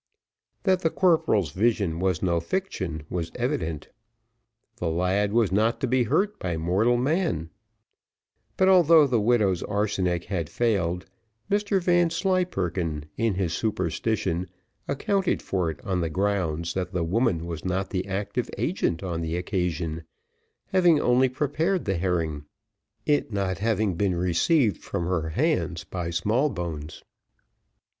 That 0.63 0.79
the 0.79 0.89
corporal's 0.89 1.51
vision 1.51 1.99
was 1.99 2.23
no 2.23 2.39
fiction, 2.39 3.03
was 3.07 3.31
evident 3.35 3.87
the 4.77 4.89
lad 4.89 5.31
was 5.31 5.51
not 5.51 5.79
to 5.81 5.85
be 5.87 6.05
hurt 6.05 6.39
by 6.39 6.57
mortal 6.57 6.97
man; 6.97 7.51
but 8.57 8.67
although 8.67 9.05
the 9.05 9.21
widow's 9.21 9.61
arsenic 9.61 10.23
had 10.23 10.49
failed, 10.49 11.05
Mr 11.51 11.79
Vanslyperken, 11.79 13.03
in 13.15 13.35
his 13.35 13.53
superstition, 13.53 14.49
accounted 14.87 15.39
for 15.43 15.69
it 15.69 15.79
on 15.85 16.01
the 16.01 16.09
grounds 16.09 16.73
that 16.73 16.93
the 16.93 17.03
woman 17.03 17.45
was 17.45 17.63
not 17.63 17.91
the 17.91 18.07
active 18.07 18.49
agent 18.57 19.03
on 19.03 19.21
the 19.21 19.37
occasion, 19.37 20.01
having 20.69 20.99
only 20.99 21.29
prepared 21.29 21.85
the 21.85 21.97
herring, 21.97 22.45
it 23.05 23.31
not 23.31 23.59
having 23.59 23.93
been 23.93 24.15
received 24.15 24.77
from 24.83 25.05
her 25.05 25.29
hands 25.29 25.83
by 25.83 26.09
Smallbones. 26.09 27.03